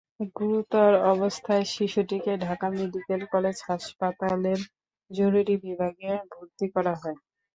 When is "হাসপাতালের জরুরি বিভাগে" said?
3.67-6.11